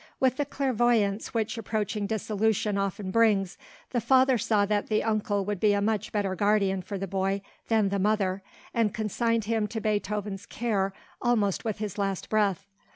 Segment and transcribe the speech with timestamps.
[0.19, 3.55] With the clairvoyance which approaching dissolution often brings,
[3.91, 7.43] the father saw that the uncle would be a much better guardian for the boy,
[7.67, 8.41] than the mother,
[8.73, 10.91] and consigned him to Beethoven's care
[11.21, 12.65] almost with his last breath.